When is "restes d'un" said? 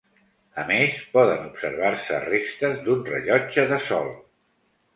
2.25-3.07